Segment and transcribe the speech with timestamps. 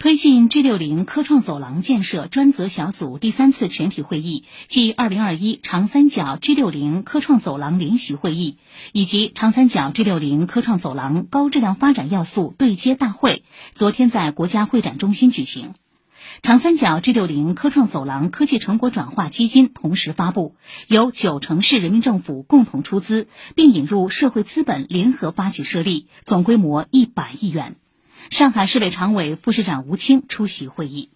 [0.00, 8.56] 推进 G 六零科创走廊建设专责小组第三次全体会议暨二零二一长三角 G 六零科创走廊联席会议
[8.92, 13.44] 以及长三角 G 六零科创走廊高质量发展要素对接大会，
[13.74, 15.74] 昨天在国家会展中心举行。
[16.40, 20.56] 长三角 G 六零科创走廊科技成果转化基金同时发布，
[20.88, 27.76] 由九城市人民政府共同出资，并引入社会资本联合发起设立，总规模一百亿元。
[28.30, 31.10] 上海市委常委、副市长吴清出席会议。